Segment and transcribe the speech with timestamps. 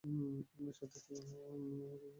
[0.03, 2.09] আপনার সাথে আমার বিয়ে হইসিলো?